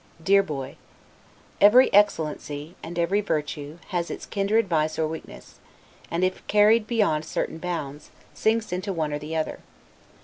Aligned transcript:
DEAR 0.23 0.41
Boy: 0.41 0.77
Every 1.61 1.93
excellency, 1.93 2.75
and 2.81 2.97
every 2.97 3.21
virtue, 3.21 3.77
has 3.89 4.09
its 4.09 4.25
kindred 4.25 4.67
vice 4.67 4.97
or 4.97 5.05
weakness; 5.07 5.59
and 6.09 6.23
if 6.23 6.41
carried 6.47 6.87
beyond 6.87 7.23
certain 7.23 7.59
bounds, 7.59 8.09
sinks 8.33 8.73
into 8.73 8.93
one 8.93 9.13
or 9.13 9.19
the 9.19 9.35
other. 9.35 9.59